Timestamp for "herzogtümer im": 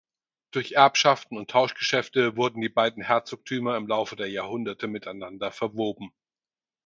3.03-3.85